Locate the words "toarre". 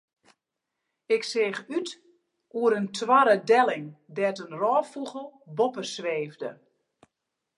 2.97-3.35